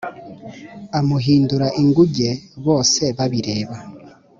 [0.99, 2.29] amuhindura ingunge,
[2.65, 3.75] bose babireba